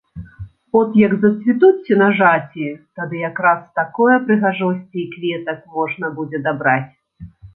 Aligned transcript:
От 0.79 0.91
як 0.99 1.11
зацвітуць 1.25 1.83
сенажаці, 1.89 2.65
тады 3.01 3.15
якраз 3.29 3.59
такое 3.81 4.15
прыгажосці 4.29 4.97
і 5.05 5.07
кветак 5.13 5.59
можна 5.77 6.05
будзе 6.21 6.41
дабраць. 6.49 6.91